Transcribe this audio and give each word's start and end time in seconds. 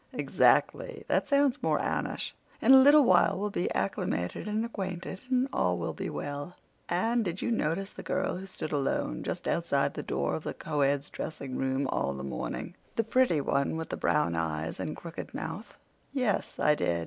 "Exactly. 0.13 1.03
That 1.07 1.27
sounds 1.27 1.61
more 1.61 1.77
Anneish. 1.79 2.33
In 2.59 2.71
a 2.71 2.77
little 2.81 3.03
while 3.03 3.37
we'll 3.37 3.51
be 3.51 3.71
acclimated 3.75 4.47
and 4.47 4.65
acquainted, 4.65 5.21
and 5.29 5.47
all 5.53 5.77
will 5.77 5.93
be 5.93 6.09
well. 6.09 6.55
Anne, 6.89 7.21
did 7.21 7.43
you 7.43 7.51
notice 7.51 7.91
the 7.91 8.01
girl 8.01 8.35
who 8.37 8.47
stood 8.47 8.71
alone 8.71 9.21
just 9.21 9.47
outside 9.47 9.93
the 9.93 10.01
door 10.01 10.33
of 10.33 10.43
the 10.43 10.55
coeds' 10.55 11.11
dressing 11.11 11.55
room 11.55 11.85
all 11.89 12.15
the 12.15 12.23
morning—the 12.23 13.03
pretty 13.03 13.41
one 13.41 13.77
with 13.77 13.89
the 13.89 13.95
brown 13.95 14.35
eyes 14.35 14.79
and 14.79 14.97
crooked 14.97 15.35
mouth?" 15.35 15.77
"Yes, 16.13 16.55
I 16.57 16.73
did. 16.73 16.99